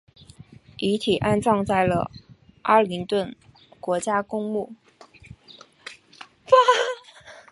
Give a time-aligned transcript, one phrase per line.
[0.77, 2.09] 遗体安葬在了
[2.63, 3.35] 阿灵顿
[3.79, 4.73] 国家公墓